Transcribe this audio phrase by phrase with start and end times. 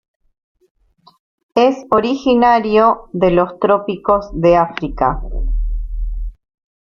[1.53, 5.21] Es originario de los trópicos de África.